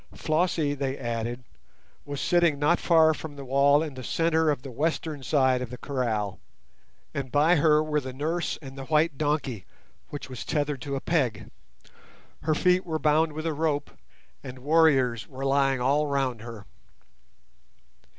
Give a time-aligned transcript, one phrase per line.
[0.15, 1.43] Flossie, they added,
[2.05, 5.69] was sitting not far from the wall in the centre of the western side of
[5.69, 6.39] the kraal,
[7.13, 9.63] and by her were the nurse and the white donkey,
[10.09, 11.51] which was tethered to a peg.
[12.41, 13.91] Her feet were bound with a rope,
[14.43, 16.65] and warriors were lying about all round her.